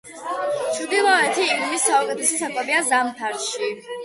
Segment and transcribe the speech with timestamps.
[0.77, 3.73] ჩრდილოეთი ირმის საუკეთესო საკვებია ზამთარში.